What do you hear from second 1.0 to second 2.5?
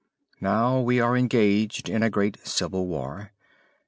engaged in a great